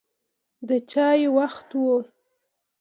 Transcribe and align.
د 0.67 0.69
چای 0.91 1.21
وخت 1.37 1.69
و. 1.81 1.83